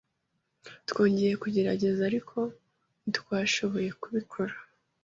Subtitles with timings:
[0.89, 2.37] Twongeye kugerageza, ariko
[3.03, 4.53] ntitwashoboye kubikora.